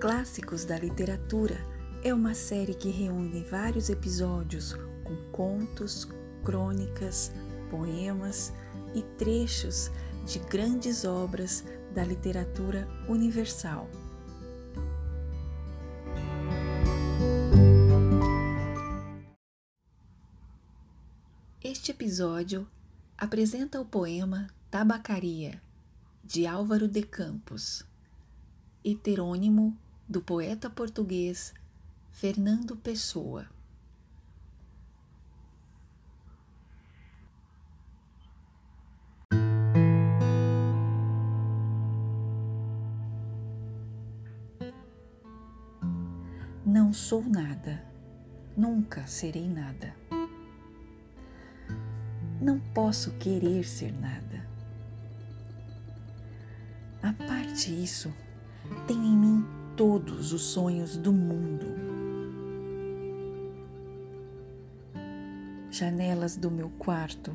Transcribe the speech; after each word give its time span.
Clássicos 0.00 0.64
da 0.64 0.78
Literatura 0.78 1.56
é 2.04 2.14
uma 2.14 2.32
série 2.32 2.72
que 2.72 2.88
reúne 2.88 3.42
vários 3.42 3.90
episódios 3.90 4.72
com 5.02 5.16
contos, 5.32 6.06
crônicas, 6.44 7.32
poemas 7.68 8.52
e 8.94 9.02
trechos 9.02 9.90
de 10.24 10.38
grandes 10.38 11.04
obras 11.04 11.64
da 11.92 12.04
literatura 12.04 12.86
universal. 13.08 13.90
Este 21.60 21.90
episódio 21.90 22.68
apresenta 23.16 23.80
o 23.80 23.84
poema 23.84 24.46
Tabacaria, 24.70 25.60
de 26.22 26.46
Álvaro 26.46 26.86
de 26.86 27.02
Campos, 27.02 27.84
heterônimo 28.84 29.76
do 30.08 30.22
poeta 30.22 30.70
português 30.70 31.52
Fernando 32.10 32.74
Pessoa. 32.74 33.46
Não 46.64 46.92
sou 46.92 47.22
nada, 47.22 47.84
nunca 48.56 49.06
serei 49.06 49.46
nada. 49.46 49.94
Não 52.40 52.58
posso 52.72 53.12
querer 53.18 53.64
ser 53.64 53.92
nada. 53.92 54.48
A 57.02 57.12
parte 57.12 57.70
isso, 57.70 58.12
tenho 58.86 59.04
em 59.04 59.16
mim 59.16 59.57
todos 59.78 60.32
os 60.32 60.42
sonhos 60.42 60.96
do 60.96 61.12
mundo. 61.12 61.66
Janelas 65.70 66.36
do 66.36 66.50
meu 66.50 66.68
quarto, 66.70 67.32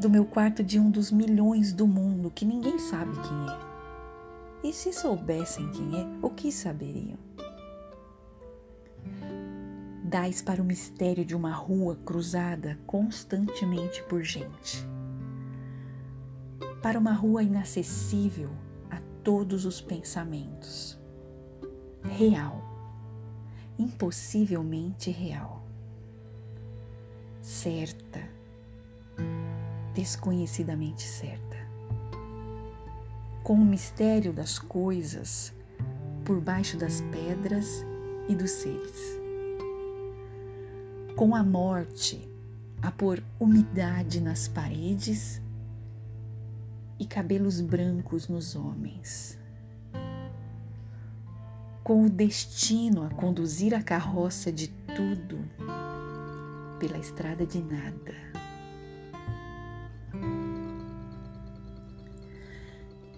do 0.00 0.08
meu 0.08 0.24
quarto 0.24 0.64
de 0.64 0.80
um 0.80 0.90
dos 0.90 1.12
milhões 1.12 1.70
do 1.74 1.86
mundo 1.86 2.30
que 2.30 2.46
ninguém 2.46 2.78
sabe 2.78 3.12
quem 3.12 3.50
é. 3.50 4.68
E 4.70 4.72
se 4.72 4.90
soubessem 4.90 5.70
quem 5.70 6.00
é, 6.00 6.06
o 6.22 6.30
que 6.30 6.50
saberiam? 6.50 7.18
Dais 10.02 10.40
para 10.40 10.62
o 10.62 10.64
mistério 10.64 11.26
de 11.26 11.36
uma 11.36 11.52
rua 11.52 11.94
cruzada 12.06 12.78
constantemente 12.86 14.02
por 14.04 14.22
gente. 14.22 14.82
Para 16.80 16.98
uma 16.98 17.12
rua 17.12 17.42
inacessível 17.42 18.48
a 18.90 18.98
todos 19.22 19.66
os 19.66 19.78
pensamentos. 19.78 20.97
Real, 22.16 22.62
impossivelmente 23.78 25.10
real. 25.10 25.62
Certa, 27.40 28.20
desconhecidamente 29.94 31.02
certa. 31.02 31.56
Com 33.42 33.54
o 33.54 33.64
mistério 33.64 34.32
das 34.32 34.58
coisas 34.58 35.52
por 36.24 36.40
baixo 36.40 36.76
das 36.76 37.00
pedras 37.00 37.84
e 38.28 38.34
dos 38.34 38.50
seres 38.50 39.18
com 41.18 41.34
a 41.34 41.42
morte 41.42 42.30
a 42.80 42.92
pôr 42.92 43.20
umidade 43.40 44.20
nas 44.20 44.46
paredes 44.46 45.42
e 46.96 47.04
cabelos 47.04 47.60
brancos 47.60 48.28
nos 48.28 48.54
homens, 48.54 49.36
com 51.88 52.04
o 52.04 52.10
destino 52.10 53.02
a 53.02 53.08
conduzir 53.08 53.74
a 53.74 53.82
carroça 53.82 54.52
de 54.52 54.68
tudo 54.68 55.38
pela 56.78 56.98
estrada 56.98 57.46
de 57.46 57.62
nada. 57.62 58.14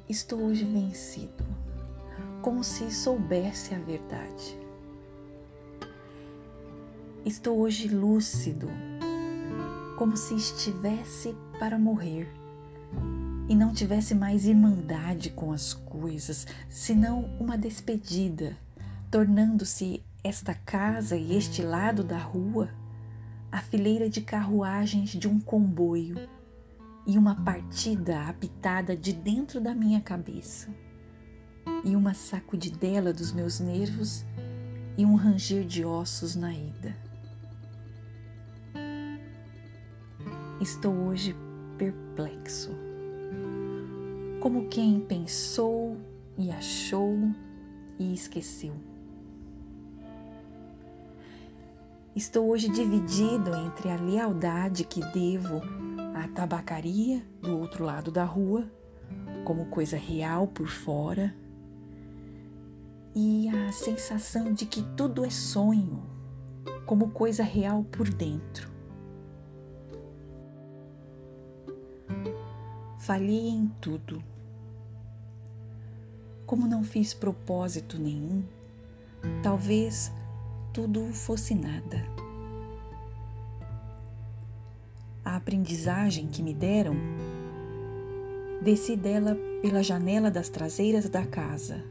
Estou 0.09 0.45
hoje 0.45 0.65
vencido, 0.65 1.45
como 2.43 2.63
se 2.63 2.93
soubesse 2.93 3.75
a 3.75 3.79
verdade. 3.81 4.57
Estou 7.25 7.59
hoje 7.59 7.89
lúcido, 7.89 8.69
como 9.99 10.17
se 10.17 10.37
estivesse 10.37 11.35
para 11.59 11.77
morrer 11.77 12.33
e 13.51 13.57
não 13.57 13.75
tivesse 13.75 14.15
mais 14.15 14.47
irmandade 14.47 15.31
com 15.31 15.51
as 15.53 15.75
coisas, 15.75 16.47
senão 16.69 17.25
uma 17.41 17.59
despedida, 17.59 18.57
tornando-se 19.11 20.05
esta 20.23 20.55
casa 20.55 21.17
e 21.17 21.37
este 21.37 21.61
lado 21.61 22.05
da 22.05 22.17
rua 22.17 22.71
a 23.51 23.61
fileira 23.61 24.09
de 24.09 24.21
carruagens 24.21 25.11
de 25.11 25.27
um 25.27 25.41
comboio 25.41 26.29
e 27.05 27.19
uma 27.19 27.35
partida 27.35 28.29
apitada 28.29 28.97
de 28.97 29.13
dentro 29.13 29.61
da 29.61 29.75
minha 29.75 30.01
cabeça 30.01 30.69
e 31.85 31.97
uma 31.97 32.15
sacudidela 32.15 33.13
dos 33.13 33.33
meus 33.33 33.59
nervos 33.59 34.25
e 34.97 35.05
um 35.05 35.17
ranger 35.17 35.65
de 35.65 35.85
ossos 35.85 36.37
na 36.37 36.55
ida. 36.55 36.97
estou 40.61 40.95
hoje 40.95 41.35
perplexo. 41.77 42.90
Como 44.41 44.69
quem 44.69 44.99
pensou 45.01 45.99
e 46.39 46.51
achou 46.51 47.15
e 47.99 48.15
esqueceu. 48.15 48.73
Estou 52.17 52.49
hoje 52.49 52.71
dividido 52.71 53.55
entre 53.55 53.91
a 53.91 53.97
lealdade 53.97 54.85
que 54.85 55.01
devo 55.13 55.61
à 56.15 56.27
tabacaria 56.27 57.23
do 57.43 57.59
outro 57.59 57.85
lado 57.85 58.11
da 58.11 58.25
rua, 58.25 58.67
como 59.45 59.67
coisa 59.67 59.99
real 59.99 60.47
por 60.47 60.69
fora, 60.69 61.35
e 63.15 63.47
a 63.47 63.73
sensação 63.73 64.55
de 64.55 64.65
que 64.65 64.83
tudo 64.97 65.23
é 65.23 65.31
sonho, 65.31 66.03
como 66.87 67.11
coisa 67.11 67.43
real 67.43 67.85
por 67.85 68.09
dentro. 68.09 68.71
Falhei 73.01 73.49
em 73.49 73.67
tudo. 73.81 74.23
Como 76.45 76.67
não 76.67 76.85
fiz 76.85 77.15
propósito 77.15 77.99
nenhum, 77.99 78.45
talvez 79.43 80.13
tudo 80.71 81.07
fosse 81.15 81.55
nada. 81.55 82.07
A 85.25 85.37
aprendizagem 85.37 86.27
que 86.27 86.43
me 86.43 86.53
deram, 86.53 86.95
desci 88.61 88.97
dela 88.97 89.35
pela 89.63 89.83
janela 89.83 90.31
das 90.31 90.51
traseiras 90.51 91.09
da 91.09 91.25
casa. 91.25 91.83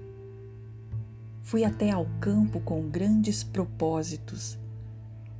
Fui 1.41 1.63
até 1.63 1.89
ao 1.89 2.05
campo 2.19 2.59
com 2.59 2.87
grandes 2.87 3.43
propósitos, 3.43 4.59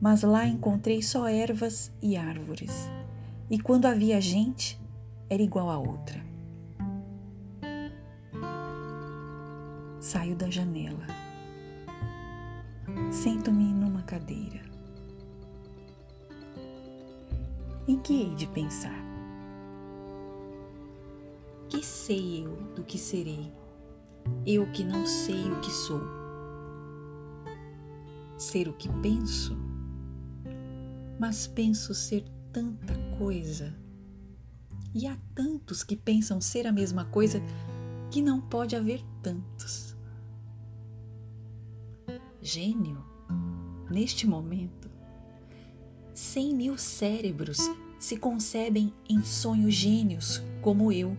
mas 0.02 0.24
lá 0.24 0.47
encontrei 0.47 1.03
só 1.03 1.28
ervas 1.28 1.91
e 2.02 2.18
árvores. 2.18 2.90
E 3.52 3.59
quando 3.59 3.85
havia 3.85 4.19
gente, 4.19 4.79
era 5.29 5.44
igual 5.44 5.69
a 5.69 5.78
outra. 5.78 6.19
Saio 10.00 10.35
da 10.35 10.50
janela. 10.50 11.06
Sento-me 13.12 13.72
numa 13.72 14.01
cadeira. 14.01 14.62
Em 17.88 18.00
que 18.00 18.22
hei 18.22 18.35
de 18.35 18.47
pensar? 18.47 19.00
Que 21.69 21.85
sei 21.85 22.43
eu 22.43 22.55
do 22.73 22.84
que 22.84 22.97
serei, 22.97 23.53
eu 24.46 24.72
que 24.72 24.84
não 24.84 25.05
sei 25.05 25.52
o 25.52 25.59
que 25.59 25.72
sou? 25.72 26.02
Ser 28.37 28.67
o 28.67 28.73
que 28.73 28.90
penso? 29.02 29.55
Mas 31.20 31.46
penso 31.46 31.93
ser 31.93 32.23
tanta 32.52 32.96
coisa 33.17 33.76
e 34.94 35.08
há 35.08 35.18
tantos 35.36 35.84
que 35.84 35.96
pensam 35.96 36.41
ser 36.41 36.66
a 36.66 36.72
mesma 36.72 37.06
coisa 37.06 37.41
que 38.09 38.22
não 38.22 38.41
pode 38.41 38.76
haver 38.76 39.03
tantos. 39.22 39.96
Gênio, 42.41 43.03
neste 43.90 44.26
momento, 44.26 44.90
cem 46.14 46.56
mil 46.56 46.78
cérebros 46.78 47.59
se 48.00 48.18
concebem 48.18 48.94
em 49.09 49.24
sonhos 49.24 49.74
gênios 49.74 50.41
como 50.62 50.91
eu. 50.91 51.16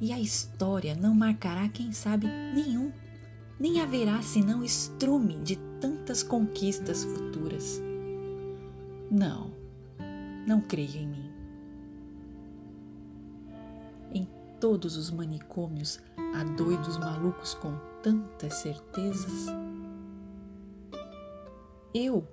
E 0.00 0.12
a 0.12 0.20
história 0.20 0.94
não 0.94 1.14
marcará, 1.14 1.68
quem 1.68 1.90
sabe, 1.90 2.26
nenhum, 2.26 2.92
nem 3.58 3.80
haverá 3.80 4.20
senão 4.20 4.62
estrume 4.62 5.38
de 5.38 5.56
tantas 5.80 6.22
conquistas 6.22 7.02
futuras. 7.04 7.80
Não, 9.10 9.50
não 10.46 10.60
creio 10.60 10.96
em 10.96 11.06
mim 11.06 11.25
todos 14.60 14.96
os 14.96 15.10
manicômios 15.10 16.00
há 16.34 16.44
doidos 16.44 16.98
malucos 16.98 17.54
com 17.54 17.76
tantas 18.02 18.54
certezas? 18.54 19.46
Eu, 21.94 22.26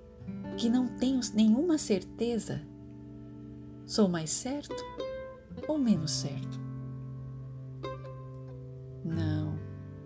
que 0.56 0.68
não 0.68 0.86
tenho 0.86 1.20
nenhuma 1.34 1.78
certeza, 1.78 2.60
sou 3.86 4.08
mais 4.08 4.30
certo 4.30 4.74
ou 5.68 5.78
menos 5.78 6.10
certo? 6.10 6.60
Não, 9.04 9.58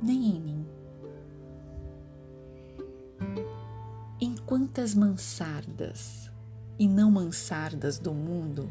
nem 0.03 0.37
em 0.37 0.41
mim. 0.41 0.67
Em 4.21 4.37
quantas 4.37 4.95
mansardas 4.95 6.31
e 6.79 6.89
não 6.89 7.11
mansardas 7.11 7.99
do 7.99 8.13
mundo 8.13 8.71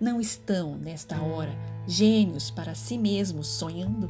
não 0.00 0.20
estão, 0.20 0.76
nesta 0.76 1.20
hora, 1.20 1.52
gênios 1.88 2.50
para 2.50 2.74
si 2.74 2.98
mesmos 2.98 3.46
sonhando? 3.46 4.08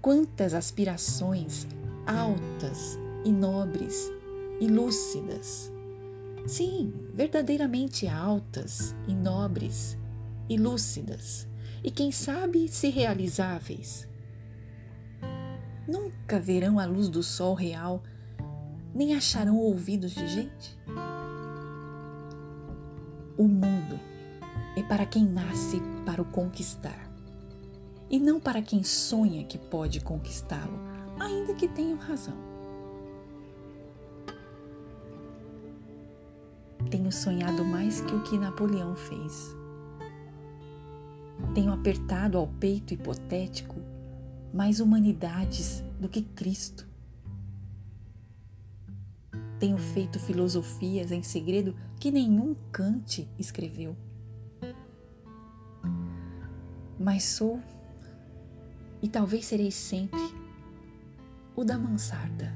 Quantas 0.00 0.54
aspirações 0.54 1.66
altas 2.06 2.98
e 3.22 3.30
nobres 3.30 4.10
e 4.58 4.66
lúcidas, 4.66 5.70
sim, 6.46 6.90
verdadeiramente 7.12 8.08
altas 8.08 8.96
e 9.06 9.14
nobres 9.14 9.98
e 10.48 10.56
lúcidas, 10.56 11.46
e 11.84 11.90
quem 11.90 12.10
sabe 12.10 12.66
se 12.66 12.88
realizáveis. 12.88 14.08
Nunca 15.86 16.40
verão 16.40 16.78
a 16.78 16.86
luz 16.86 17.10
do 17.10 17.22
sol 17.22 17.52
real, 17.52 18.02
nem 18.94 19.14
acharão 19.14 19.58
ouvidos 19.58 20.12
de 20.12 20.26
gente? 20.26 20.78
O 23.36 23.46
mundo 23.46 24.09
é 24.76 24.82
para 24.82 25.04
quem 25.06 25.24
nasce 25.24 25.80
para 26.06 26.22
o 26.22 26.24
conquistar, 26.24 27.10
e 28.08 28.18
não 28.18 28.40
para 28.40 28.62
quem 28.62 28.82
sonha 28.82 29.44
que 29.44 29.58
pode 29.58 30.00
conquistá-lo, 30.00 30.78
ainda 31.18 31.54
que 31.54 31.68
tenham 31.68 31.98
razão. 31.98 32.36
Tenho 36.90 37.12
sonhado 37.12 37.64
mais 37.64 38.00
que 38.00 38.14
o 38.14 38.22
que 38.22 38.36
Napoleão 38.36 38.96
fez. 38.96 39.56
Tenho 41.54 41.72
apertado 41.72 42.36
ao 42.36 42.46
peito 42.46 42.94
hipotético 42.94 43.76
mais 44.52 44.80
humanidades 44.80 45.84
do 46.00 46.08
que 46.08 46.22
Cristo. 46.22 46.88
Tenho 49.58 49.78
feito 49.78 50.18
filosofias 50.18 51.12
em 51.12 51.22
segredo 51.22 51.76
que 51.98 52.10
nenhum 52.10 52.54
Kant 52.72 53.28
escreveu. 53.38 53.96
Mas 57.00 57.24
sou, 57.24 57.58
e 59.02 59.08
talvez 59.08 59.46
serei 59.46 59.72
sempre, 59.72 60.20
o 61.56 61.64
da 61.64 61.76
mansarda, 61.76 62.54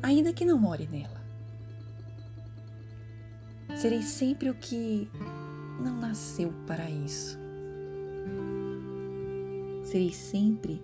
ainda 0.00 0.32
que 0.32 0.44
não 0.44 0.58
more 0.58 0.86
nela. 0.86 1.20
Serei 3.74 4.02
sempre 4.02 4.50
o 4.50 4.54
que 4.54 5.10
não 5.82 5.96
nasceu 5.96 6.52
para 6.64 6.88
isso 6.88 7.38
serei 9.88 10.12
sempre 10.12 10.82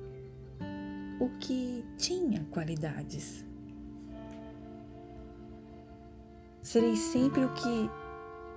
o 1.20 1.28
que 1.38 1.84
tinha 1.98 2.42
qualidades. 2.50 3.44
Serei 6.62 6.96
sempre 6.96 7.44
o 7.44 7.52
que 7.52 7.90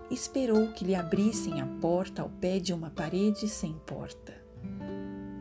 esperou 0.09 0.71
que 0.71 0.86
lhe 0.86 0.95
abrissem 0.95 1.62
a 1.62 1.65
porta 1.65 2.21
ao 2.21 2.30
pé 2.30 2.59
de 2.59 2.74
uma 2.74 2.89
parede 2.89 3.48
sem 3.48 3.74
porta. 3.86 4.33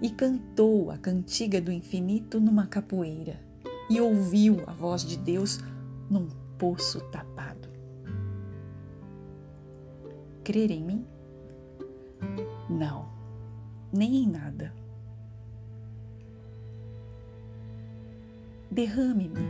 E 0.02 0.10
cantou 0.10 0.90
a 0.90 0.98
cantiga 0.98 1.60
do 1.60 1.72
infinito 1.72 2.40
numa 2.40 2.66
capoeira, 2.66 3.40
e 3.88 4.00
ouviu 4.00 4.62
a 4.66 4.72
voz 4.72 5.02
de 5.02 5.16
Deus 5.16 5.60
num 6.10 6.28
poço 6.58 7.00
tapado. 7.10 7.68
Crer 10.42 10.70
em 10.70 10.82
mim? 10.82 11.06
Não, 12.68 13.08
nem 13.92 14.16
em 14.16 14.28
nada. 14.28 14.72
Derrame-me 18.70 19.40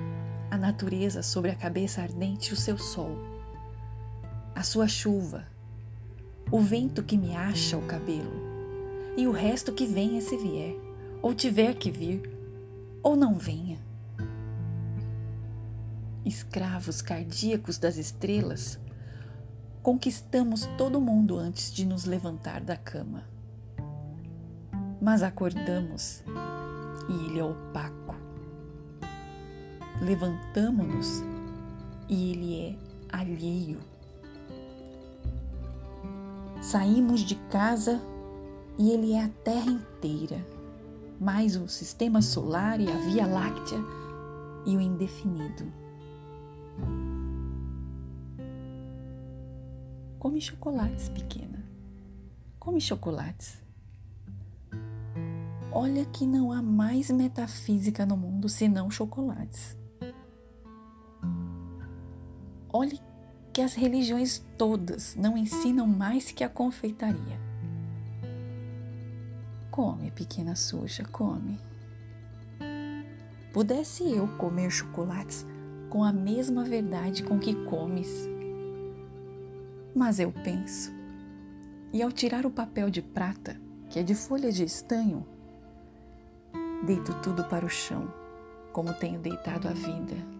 a 0.51 0.57
natureza 0.57 1.23
sobre 1.23 1.51
a 1.51 1.55
cabeça 1.57 2.03
ardente 2.03 2.53
o 2.53 2.57
seu 2.57 2.79
sol, 2.79 3.17
a 4.57 4.63
sua 4.63 4.89
chuva, 4.89 5.47
o 6.51 6.59
vento 6.59 7.03
que 7.03 7.17
me 7.17 7.37
acha 7.37 7.77
o 7.77 7.87
cabelo, 7.87 8.33
e 9.17 9.27
o 9.29 9.31
resto 9.31 9.73
que 9.73 9.87
venha 9.87 10.21
se 10.21 10.37
vier, 10.37 10.75
ou 11.23 11.35
tiver 11.35 11.75
que 11.75 11.91
vir, 11.91 12.23
ou 13.03 13.15
não 13.15 13.35
venha. 13.35 13.79
Escravos 16.25 17.01
cardíacos 17.01 17.79
das 17.79 17.97
estrelas, 17.99 18.81
conquistamos 19.83 20.67
todo 20.77 21.01
mundo 21.01 21.39
antes 21.39 21.73
de 21.73 21.85
nos 21.85 22.05
levantar 22.05 22.63
da 22.63 22.77
cama. 22.77 23.23
Mas 25.01 25.23
acordamos 25.23 26.25
e 27.09 27.27
ele 27.27 27.39
é 27.39 27.45
opaco 27.45 28.07
levantamo-nos 30.01 31.23
e 32.09 32.33
ele 32.33 32.61
é 32.61 33.17
alheio. 33.17 33.79
Saímos 36.67 37.21
de 37.21 37.37
casa 37.49 38.03
e 38.77 38.91
ele 38.91 39.13
é 39.13 39.23
a 39.23 39.29
terra 39.29 39.71
inteira, 39.71 40.45
mais 41.21 41.55
o 41.55 41.69
sistema 41.69 42.21
solar 42.21 42.81
e 42.81 42.91
a 42.91 42.97
Via 42.97 43.25
Láctea 43.25 43.79
e 44.67 44.77
o 44.77 44.81
indefinido. 44.81 45.73
Come 50.19 50.41
chocolates, 50.41 51.09
pequena. 51.09 51.65
Come 52.59 52.81
chocolates. 52.81 53.63
Olha 55.71 56.05
que 56.05 56.27
não 56.27 56.51
há 56.51 56.61
mais 56.61 57.13
metafísica 57.13 58.05
no 58.05 58.17
mundo 58.17 58.49
senão 58.49 58.91
chocolates. 58.91 59.79
Olhe 62.69 63.01
que 63.57 63.63
as 63.63 63.73
religiões 63.73 64.45
todas 64.59 65.15
não 65.15 65.35
ensinam 65.35 65.87
mais 65.87 66.31
que 66.31 66.45
a 66.45 66.49
confeitaria. 66.49 67.41
Come, 69.71 70.11
pequena 70.11 70.55
suja, 70.55 71.07
come. 71.07 71.59
Pudesse 73.55 74.03
eu 74.13 74.29
comer 74.37 74.71
chocolates 74.71 75.47
com 75.89 76.05
a 76.05 76.13
mesma 76.13 76.65
verdade 76.65 77.23
com 77.23 77.39
que 77.39 77.55
comes. 77.65 78.29
Mas 79.95 80.21
eu 80.21 80.31
penso, 80.45 80.93
e 81.95 82.03
ao 82.03 82.13
tirar 82.13 82.45
o 82.45 82.51
papel 82.51 82.91
de 82.91 83.01
prata, 83.01 83.59
que 83.89 83.99
é 83.99 84.03
de 84.03 84.15
folha 84.15 84.53
de 84.53 84.65
estanho, 84.65 85.27
deito 86.85 87.15
tudo 87.23 87.43
para 87.45 87.65
o 87.65 87.71
chão, 87.71 88.13
como 88.71 88.93
tenho 88.93 89.19
deitado 89.19 89.67
a 89.67 89.73
vida 89.73 90.36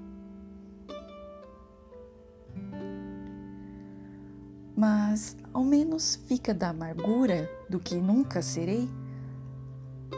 mas 4.77 5.35
ao 5.55 5.65
menos 5.65 6.17
fica 6.27 6.53
da 6.53 6.69
amargura 6.69 7.51
do 7.69 7.81
que 7.81 7.95
nunca 7.95 8.43
serei 8.43 8.87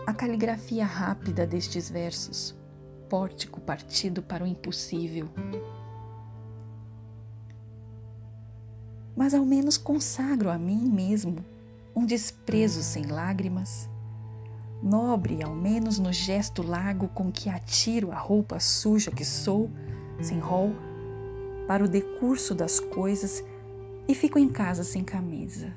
a 0.05 0.13
caligrafia 0.13 0.85
rápida 0.85 1.47
destes 1.47 1.89
versos, 1.89 2.57
pórtico 3.09 3.61
partido 3.61 4.21
para 4.21 4.43
o 4.43 4.47
impossível. 4.47 5.29
Mas 9.17 9.33
ao 9.33 9.45
menos 9.45 9.77
consagro 9.77 10.51
a 10.51 10.59
mim 10.59 10.91
mesmo 10.91 11.37
um 11.95 12.05
desprezo 12.05 12.83
sem 12.83 13.07
lágrimas, 13.07 13.89
nobre 14.83 15.43
ao 15.43 15.55
menos 15.55 15.99
no 15.99 16.13
gesto 16.13 16.63
largo 16.63 17.09
com 17.09 17.31
que 17.31 17.49
atiro 17.49 18.11
a 18.11 18.19
roupa 18.19 18.59
suja 18.59 19.11
que 19.11 19.25
sou, 19.25 19.71
sem 20.21 20.39
rol, 20.39 20.73
para 21.67 21.85
o 21.85 21.89
decurso 21.89 22.55
das 22.55 22.81
coisas 22.81 23.45
e 24.09 24.15
fico 24.15 24.39
em 24.39 24.49
casa 24.49 24.83
sem 24.83 25.05
camisa. 25.05 25.75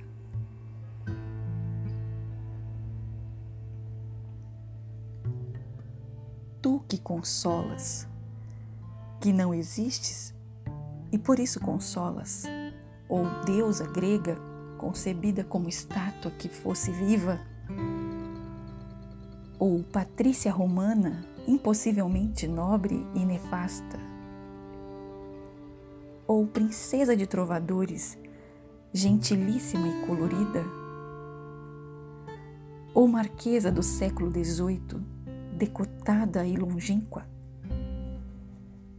Tu 6.61 6.79
que 6.87 6.97
consolas, 6.97 8.07
que 9.19 9.33
não 9.33 9.53
existes 9.53 10.33
e 11.11 11.17
por 11.17 11.39
isso 11.39 11.59
consolas, 11.59 12.45
ou 13.09 13.25
deusa 13.43 13.85
grega 13.85 14.37
concebida 14.77 15.43
como 15.43 15.67
estátua 15.67 16.31
que 16.31 16.47
fosse 16.47 16.89
viva, 16.91 17.39
ou 19.59 19.83
patrícia 19.83 20.51
romana 20.51 21.25
impossivelmente 21.45 22.47
nobre 22.47 23.05
e 23.13 23.25
nefasta, 23.25 23.99
ou 26.25 26.47
princesa 26.47 27.15
de 27.15 27.27
trovadores 27.27 28.17
gentilíssima 28.93 29.87
e 29.87 30.05
colorida, 30.05 30.65
ou 32.93 33.07
marquesa 33.07 33.71
do 33.71 33.81
século 33.81 34.29
XVIII, 34.29 34.99
decotada 35.57 36.45
e 36.45 36.57
longínqua? 36.57 37.25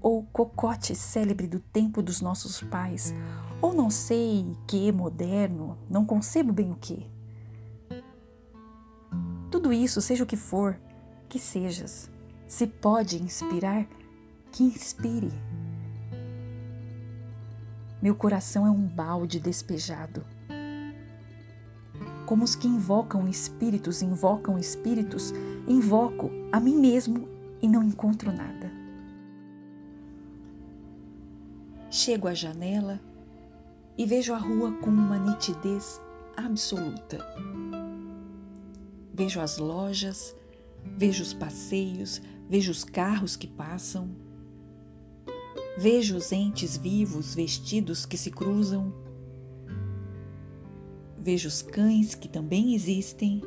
Ou 0.01 0.25
cocote 0.33 0.95
célebre 0.97 1.47
do 1.47 1.61
tempo 1.61 2.03
dos 2.03 2.21
nossos 2.21 2.63
pais, 2.63 3.15
ou 3.61 3.73
não 3.73 3.91
sei 3.91 4.57
que 4.67 4.91
moderno, 4.91 5.79
não 5.89 6.05
concebo 6.05 6.53
bem 6.53 6.73
o 6.73 6.77
que. 6.77 7.07
Tudo 9.51 9.73
isso, 9.73 10.01
seja 10.01 10.25
o 10.25 10.27
que 10.27 10.37
for, 10.37 10.81
que 11.29 11.39
sejas, 11.39 12.11
se 12.47 12.67
pode 12.67 13.23
inspirar, 13.23 13.87
que 14.51 14.65
inspire. 14.65 15.31
Meu 18.03 18.17
coração 18.17 18.67
é 18.67 18.71
um 18.71 18.85
balde 18.85 19.39
despejado. 19.39 20.27
Como 22.27 22.43
os 22.43 22.57
que 22.57 22.67
invocam 22.67 23.29
espíritos 23.29 24.03
invocam 24.03 24.59
espíritos, 24.59 25.33
invoco 25.69 26.29
a 26.51 26.59
mim 26.59 26.75
mesmo 26.75 27.29
e 27.63 27.69
não 27.69 27.81
encontro 27.81 28.33
nada. 28.33 28.73
Chego 31.89 32.27
à 32.27 32.35
janela 32.35 33.01
e 33.97 34.05
vejo 34.05 34.35
a 34.35 34.39
rua 34.39 34.73
com 34.73 34.91
uma 34.91 35.19
nitidez 35.21 36.01
absoluta. 36.37 37.25
Vejo 39.15 39.41
as 39.41 39.59
lojas, 39.59 40.35
vejo 40.97 41.23
os 41.23 41.33
passeios, 41.33 42.21
vejo 42.49 42.73
os 42.73 42.83
carros 42.83 43.37
que 43.37 43.47
passam, 43.47 44.11
vejo 45.77 46.17
os 46.17 46.33
entes 46.33 46.77
vivos 46.77 47.35
vestidos 47.35 48.05
que 48.05 48.17
se 48.17 48.31
cruzam, 48.31 48.93
vejo 51.19 51.49
os 51.49 51.63
cães 51.63 52.15
que 52.15 52.29
também 52.29 52.75
existem, 52.75 53.43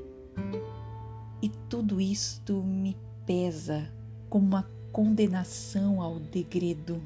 e 1.41 1.49
tudo 1.69 2.01
isto 2.01 2.63
me 2.63 2.97
pesa 3.25 3.91
como 4.29 4.47
uma 4.47 4.69
condenação 4.91 6.01
ao 6.01 6.19
degredo. 6.19 7.01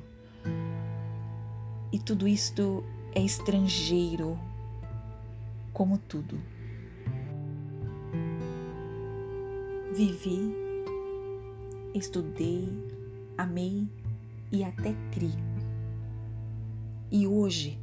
E 1.91 1.99
tudo 1.99 2.27
isto 2.27 2.83
é 3.13 3.21
estrangeiro, 3.21 4.39
como 5.73 5.97
tudo. 5.97 6.39
Vivi, 9.91 10.53
estudei, 11.93 12.69
amei 13.37 13.87
e 14.51 14.63
até 14.63 14.93
cri. 15.11 15.33
E 17.11 17.27
hoje 17.27 17.79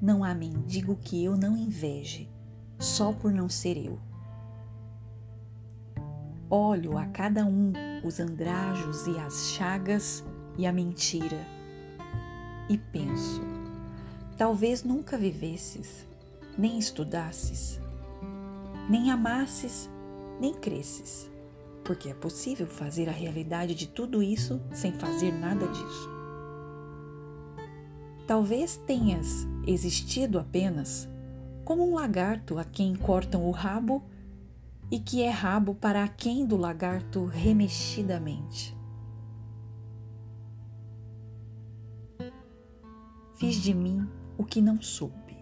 não 0.00 0.22
há 0.22 0.34
mendigo 0.34 0.96
que 0.96 1.24
eu 1.24 1.36
não 1.36 1.56
inveje, 1.56 2.28
só 2.78 3.12
por 3.12 3.32
não 3.32 3.48
ser 3.48 3.76
eu. 3.76 3.98
Olho 6.50 6.96
a 6.96 7.06
cada 7.06 7.44
um 7.44 7.72
os 8.04 8.20
andrajos 8.20 9.06
e 9.06 9.18
as 9.18 9.50
chagas 9.50 10.24
e 10.56 10.66
a 10.66 10.72
mentira, 10.72 11.46
e 12.68 12.78
penso: 12.78 13.40
Talvez 14.36 14.82
nunca 14.82 15.18
vivesses, 15.18 16.06
nem 16.56 16.78
estudasses, 16.78 17.80
nem 18.88 19.10
amasses, 19.10 19.90
nem 20.40 20.54
cresces, 20.54 21.30
porque 21.88 22.10
é 22.10 22.14
possível 22.14 22.66
fazer 22.66 23.08
a 23.08 23.12
realidade 23.12 23.74
de 23.74 23.86
tudo 23.86 24.22
isso 24.22 24.60
sem 24.70 24.92
fazer 24.92 25.32
nada 25.32 25.66
disso. 25.68 26.10
Talvez 28.26 28.76
tenhas 28.76 29.48
existido 29.66 30.38
apenas 30.38 31.08
como 31.64 31.90
um 31.90 31.94
lagarto 31.94 32.58
a 32.58 32.64
quem 32.64 32.94
cortam 32.94 33.46
o 33.48 33.50
rabo 33.50 34.04
e 34.90 35.00
que 35.00 35.22
é 35.22 35.30
rabo 35.30 35.74
para 35.74 36.06
quem 36.08 36.44
do 36.44 36.58
lagarto 36.58 37.24
remexidamente. 37.24 38.76
Fiz 43.36 43.56
de 43.56 43.72
mim 43.72 44.06
o 44.36 44.44
que 44.44 44.60
não 44.60 44.82
soube. 44.82 45.38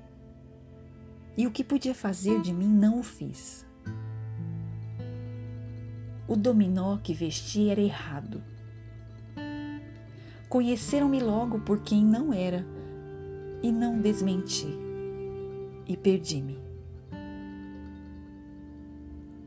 E 1.37 1.45
o 1.45 1.51
que 1.51 1.65
podia 1.65 1.95
fazer 1.95 2.41
de 2.41 2.53
mim 2.53 2.69
não 2.69 3.01
o 3.01 3.03
fiz. 3.03 3.66
O 6.29 6.35
dominó 6.35 6.99
que 6.99 7.15
vesti 7.15 7.69
era 7.69 7.81
errado. 7.81 8.43
Conheceram-me 10.49 11.21
logo 11.21 11.61
por 11.61 11.81
quem 11.81 12.05
não 12.05 12.33
era 12.33 12.67
e 13.63 13.71
não 13.71 14.01
desmenti 14.01 14.67
e 15.87 15.97
perdi-me. 15.97 16.59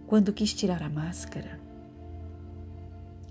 Quando 0.08 0.34
quis 0.34 0.54
tirar 0.54 0.82
a 0.82 0.90
máscara, 0.90 1.60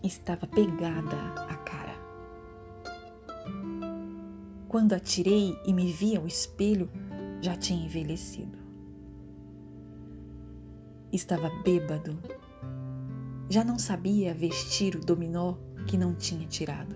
estava 0.03 0.47
pegada 0.47 1.17
a 1.49 1.57
cara. 1.57 1.97
Quando 4.69 4.93
a 4.93 5.01
tirei 5.01 5.59
e 5.65 5.73
me 5.73 5.91
vi 5.91 6.17
ao 6.17 6.27
espelho, 6.27 6.91
já 7.41 7.57
tinha 7.57 7.85
envelhecido. 7.85 8.59
Estava 11.11 11.51
bêbado. 11.63 12.19
Já 13.51 13.65
não 13.65 13.79
sabia 13.79 14.35
vestir 14.35 14.95
o 14.95 15.01
dominó 15.01 15.55
que 15.87 15.97
não 15.97 16.15
tinha 16.15 16.47
tirado. 16.47 16.95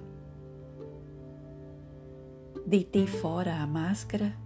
Deitei 2.66 3.06
fora 3.06 3.56
a 3.56 3.66
máscara 3.66 4.36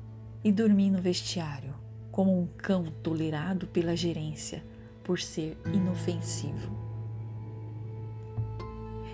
e 0.45 0.53
dormi 0.53 0.91
no 0.91 1.03
vestiário, 1.03 1.75
como 2.13 2.41
um 2.41 2.47
cão 2.47 2.85
tolerado 3.03 3.67
pela 3.67 3.97
gerência 3.97 4.63
por 5.03 5.19
ser 5.19 5.59
inofensivo. 5.73 6.71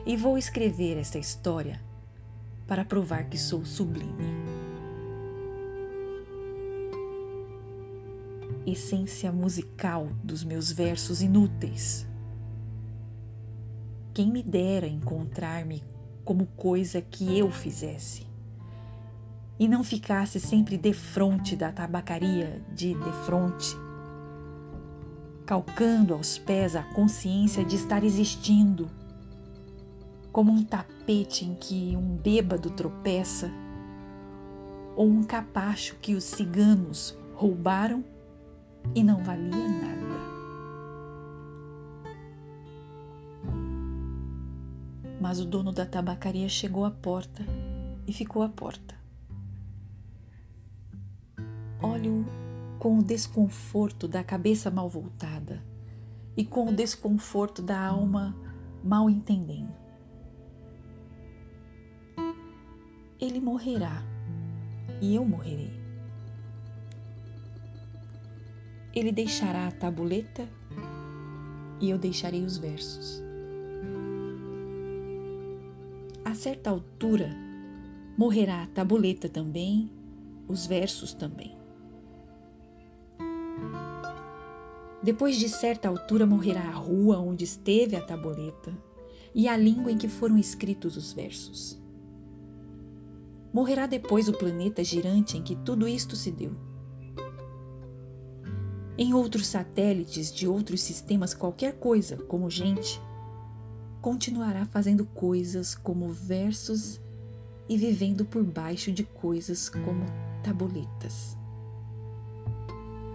E 0.04 0.16
vou 0.16 0.36
escrever 0.36 0.98
esta 0.98 1.18
história 1.18 1.80
para 2.66 2.84
provar 2.84 3.24
que 3.24 3.38
sou 3.38 3.64
sublime. 3.64 4.24
Essência 8.66 9.32
musical 9.32 10.08
dos 10.22 10.44
meus 10.44 10.70
versos 10.70 11.22
inúteis. 11.22 12.11
Quem 14.14 14.30
me 14.30 14.42
dera 14.42 14.86
encontrar-me 14.86 15.82
como 16.22 16.44
coisa 16.56 17.00
que 17.00 17.38
eu 17.38 17.50
fizesse 17.50 18.26
e 19.58 19.66
não 19.66 19.82
ficasse 19.82 20.38
sempre 20.38 20.76
defronte 20.76 21.56
da 21.56 21.72
tabacaria 21.72 22.60
de 22.74 22.94
defronte, 22.94 23.74
calcando 25.46 26.12
aos 26.12 26.36
pés 26.36 26.76
a 26.76 26.82
consciência 26.82 27.64
de 27.64 27.76
estar 27.76 28.04
existindo 28.04 28.90
como 30.30 30.52
um 30.52 30.62
tapete 30.62 31.46
em 31.46 31.54
que 31.54 31.96
um 31.96 32.16
bêbado 32.16 32.68
tropeça, 32.70 33.50
ou 34.94 35.08
um 35.08 35.22
capacho 35.22 35.96
que 36.02 36.14
os 36.14 36.24
ciganos 36.24 37.16
roubaram 37.34 38.04
e 38.94 39.02
não 39.02 39.22
valia 39.22 39.68
nada. 39.68 40.31
Mas 45.22 45.38
o 45.38 45.46
dono 45.46 45.70
da 45.70 45.86
tabacaria 45.86 46.48
chegou 46.48 46.84
à 46.84 46.90
porta 46.90 47.44
e 48.06 48.12
ficou 48.12 48.42
à 48.42 48.48
porta. 48.48 48.96
Olho 51.80 52.26
com 52.78 52.98
o 52.98 53.02
desconforto 53.02 54.08
da 54.08 54.24
cabeça 54.24 54.70
mal 54.70 54.88
voltada 54.88 55.62
e 56.36 56.44
com 56.44 56.68
o 56.68 56.74
desconforto 56.74 57.62
da 57.62 57.78
alma 57.80 58.36
mal 58.82 59.08
entendendo. 59.08 59.82
ele 63.24 63.40
morrerá 63.40 64.02
e 65.00 65.14
eu 65.14 65.24
morrerei. 65.24 65.80
Ele 68.92 69.12
deixará 69.12 69.68
a 69.68 69.70
tabuleta 69.70 70.48
e 71.80 71.88
eu 71.88 71.96
deixarei 71.96 72.44
os 72.44 72.58
versos. 72.58 73.22
A 76.32 76.34
certa 76.34 76.70
altura, 76.70 77.28
morrerá 78.16 78.62
a 78.62 78.66
tabuleta 78.66 79.28
também, 79.28 79.92
os 80.48 80.64
versos 80.64 81.12
também. 81.12 81.54
Depois 85.02 85.36
de 85.36 85.46
certa 85.46 85.88
altura, 85.88 86.24
morrerá 86.24 86.62
a 86.62 86.72
rua 86.72 87.18
onde 87.18 87.44
esteve 87.44 87.96
a 87.96 88.00
tabuleta 88.00 88.74
e 89.34 89.46
a 89.46 89.54
língua 89.58 89.92
em 89.92 89.98
que 89.98 90.08
foram 90.08 90.38
escritos 90.38 90.96
os 90.96 91.12
versos. 91.12 91.78
Morrerá 93.52 93.86
depois 93.86 94.26
o 94.26 94.32
planeta 94.32 94.82
girante 94.82 95.36
em 95.36 95.42
que 95.42 95.54
tudo 95.54 95.86
isto 95.86 96.16
se 96.16 96.30
deu. 96.30 96.56
Em 98.96 99.12
outros 99.12 99.48
satélites 99.48 100.32
de 100.32 100.48
outros 100.48 100.80
sistemas, 100.80 101.34
qualquer 101.34 101.74
coisa, 101.74 102.16
como 102.16 102.48
gente, 102.48 102.98
continuará 104.02 104.66
fazendo 104.66 105.06
coisas 105.06 105.76
como 105.76 106.08
versos 106.08 107.00
e 107.68 107.78
vivendo 107.78 108.24
por 108.24 108.42
baixo 108.42 108.90
de 108.90 109.04
coisas 109.04 109.68
como 109.68 110.04
tabuletas. 110.42 111.38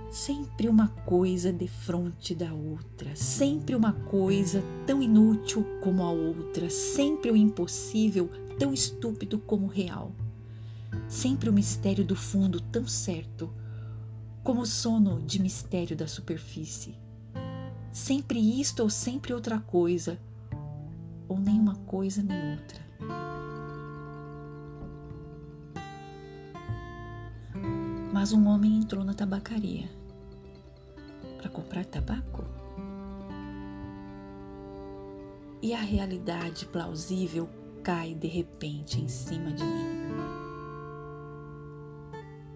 Sempre 0.09 0.69
uma 0.69 0.87
coisa 0.87 1.51
de 1.51 1.67
frente 1.67 2.33
da 2.33 2.53
outra, 2.53 3.13
sempre 3.17 3.75
uma 3.75 3.91
coisa 3.91 4.63
tão 4.85 5.03
inútil 5.03 5.65
como 5.81 6.01
a 6.01 6.09
outra, 6.09 6.69
sempre 6.69 7.29
o 7.29 7.35
impossível 7.35 8.31
tão 8.57 8.73
estúpido 8.73 9.37
como 9.37 9.65
o 9.65 9.69
real. 9.69 10.13
Sempre 11.09 11.49
o 11.49 11.53
mistério 11.53 12.05
do 12.05 12.15
fundo 12.15 12.61
tão 12.61 12.87
certo 12.87 13.53
como 14.41 14.61
o 14.61 14.65
sono 14.65 15.21
de 15.21 15.41
mistério 15.41 15.97
da 15.97 16.07
superfície. 16.07 16.95
Sempre 17.91 18.39
isto 18.39 18.81
ou 18.81 18.89
sempre 18.89 19.33
outra 19.33 19.59
coisa, 19.59 20.17
ou 21.27 21.37
nem 21.39 21.59
uma 21.59 21.75
coisa 21.75 22.21
nem 22.23 22.51
outra. 22.51 22.87
Mas 28.13 28.33
um 28.33 28.47
homem 28.47 28.77
entrou 28.77 29.03
na 29.03 29.13
tabacaria 29.13 29.89
para 31.37 31.49
comprar 31.49 31.85
tabaco. 31.85 32.43
E 35.61 35.73
a 35.73 35.79
realidade 35.79 36.65
plausível 36.65 37.49
cai 37.83 38.13
de 38.13 38.27
repente 38.27 39.01
em 39.01 39.07
cima 39.07 39.51
de 39.51 39.63
mim. 39.63 39.97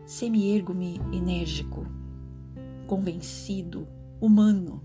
Semi-ergo-me 0.06 1.00
enérgico, 1.14 1.86
convencido, 2.86 3.88
humano. 4.20 4.84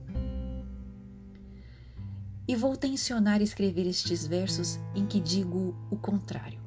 E 2.48 2.54
vou 2.54 2.76
tensionar 2.76 3.42
escrever 3.42 3.86
estes 3.86 4.24
versos 4.24 4.78
em 4.94 5.04
que 5.04 5.20
digo 5.20 5.76
o 5.90 5.96
contrário. 5.96 6.60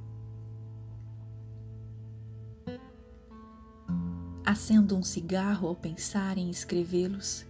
Acendo 4.45 4.97
um 4.97 5.03
cigarro 5.03 5.69
ao 5.69 5.75
pensar 5.75 6.37
em 6.37 6.49
escrevê-los 6.49 7.45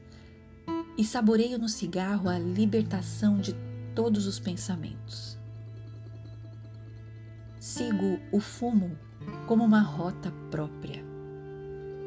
e 0.95 1.03
saboreio 1.03 1.57
no 1.57 1.67
cigarro 1.67 2.29
a 2.29 2.37
libertação 2.37 3.39
de 3.39 3.55
todos 3.95 4.27
os 4.27 4.37
pensamentos. 4.37 5.39
Sigo 7.59 8.19
o 8.31 8.39
fumo 8.39 8.97
como 9.47 9.63
uma 9.63 9.81
rota 9.81 10.31
própria 10.51 11.03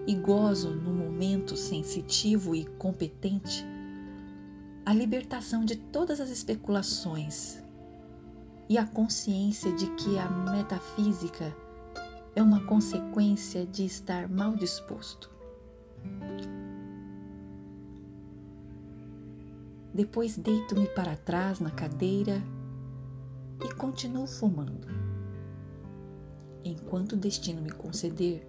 e 0.06 0.14
gozo 0.14 0.70
no 0.70 0.92
momento 0.92 1.56
sensitivo 1.56 2.54
e 2.54 2.64
competente 2.64 3.71
a 4.84 4.92
libertação 4.92 5.64
de 5.64 5.76
todas 5.76 6.20
as 6.20 6.28
especulações 6.28 7.62
e 8.68 8.76
a 8.76 8.84
consciência 8.84 9.72
de 9.72 9.86
que 9.94 10.18
a 10.18 10.28
metafísica 10.28 11.54
é 12.34 12.42
uma 12.42 12.64
consequência 12.64 13.64
de 13.64 13.84
estar 13.84 14.28
mal 14.28 14.56
disposto. 14.56 15.30
Depois 19.94 20.36
deito-me 20.36 20.88
para 20.88 21.16
trás 21.16 21.60
na 21.60 21.70
cadeira 21.70 22.42
e 23.64 23.74
continuo 23.74 24.26
fumando. 24.26 24.88
Enquanto 26.64 27.12
o 27.12 27.16
destino 27.16 27.60
me 27.60 27.70
conceder, 27.70 28.44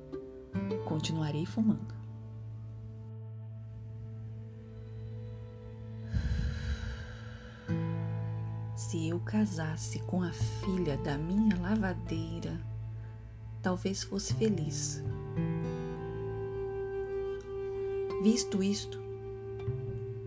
continuarei 0.85 1.45
fumando. 1.45 2.02
Se 8.93 9.07
eu 9.09 9.19
casasse 9.19 9.97
com 10.01 10.21
a 10.21 10.31
filha 10.31 10.95
da 10.97 11.17
minha 11.17 11.59
lavadeira, 11.59 12.63
talvez 13.59 14.03
fosse 14.03 14.35
feliz. 14.35 15.03
Visto 18.21 18.62
isto, 18.62 19.00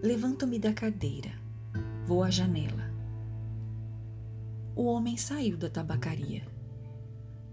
levanto-me 0.03 0.59
da 0.59 0.73
cadeira, 0.73 1.31
vou 2.05 2.25
à 2.25 2.29
janela. 2.29 2.91
O 4.75 4.87
homem 4.87 5.17
saiu 5.17 5.57
da 5.57 5.71
tabacaria 5.71 6.43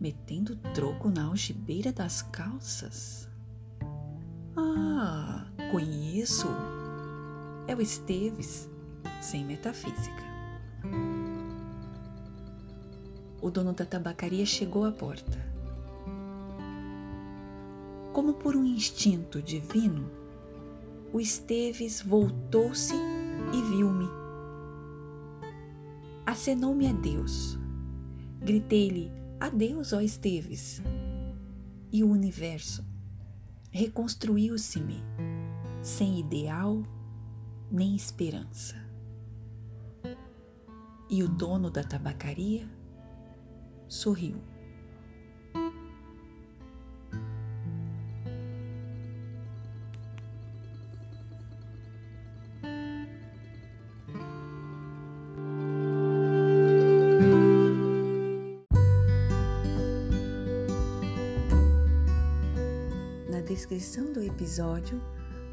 metendo 0.02 0.56
troco 0.74 1.12
na 1.12 1.26
algibeira 1.26 1.94
das 1.94 2.24
calças. 2.24 3.30
Ah, 4.58 5.46
conheço. 5.72 6.48
É 7.68 7.76
o 7.76 7.82
Esteves, 7.82 8.68
sem 9.22 9.46
metafísica. 9.46 10.33
O 13.42 13.50
dono 13.52 13.74
da 13.74 13.86
tabacaria 13.86 14.46
chegou 14.46 14.86
à 14.86 14.92
porta. 14.92 15.38
Como 18.14 18.36
por 18.36 18.56
um 18.56 18.64
instinto 18.64 19.42
divino, 19.42 20.10
o 21.12 21.20
Esteves 21.20 22.02
voltou-se 22.02 22.96
e 23.54 23.62
viu-me. 23.70 24.08
Acenou-me 26.26 26.88
a 26.88 26.94
Deus. 26.94 27.58
Gritei-lhe 28.40 29.12
Adeus, 29.40 29.94
ó 29.94 30.00
Esteves. 30.00 30.82
E 31.92 32.04
o 32.04 32.10
universo 32.10 32.86
reconstruiu-se-me 33.72 35.04
sem 35.82 36.20
ideal 36.20 36.84
nem 37.72 37.96
esperança. 37.96 38.83
E 41.10 41.22
o 41.22 41.28
dono 41.28 41.70
da 41.70 41.84
tabacaria 41.84 42.68
sorriu. 43.88 44.42
descrição 63.54 64.12
do 64.12 64.20
episódio 64.22 65.00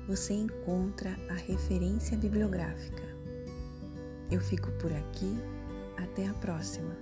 você 0.09 0.33
encontra 0.33 1.11
a 1.29 1.35
referência 1.35 2.17
bibliográfica. 2.17 3.10
Eu 4.31 4.41
fico 4.41 4.71
por 4.73 4.93
aqui, 4.93 5.37
até 5.97 6.29
a 6.29 6.35
próxima. 6.35 6.97